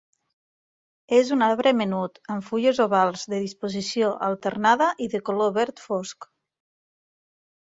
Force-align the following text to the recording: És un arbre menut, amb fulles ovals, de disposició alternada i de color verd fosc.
És 1.17 1.27
un 1.35 1.43
arbre 1.47 1.73
menut, 1.81 2.17
amb 2.35 2.47
fulles 2.47 2.79
ovals, 2.85 3.27
de 3.35 3.43
disposició 3.43 4.09
alternada 4.29 4.89
i 5.07 5.11
de 5.13 5.23
color 5.29 5.53
verd 5.61 5.85
fosc. 5.85 6.31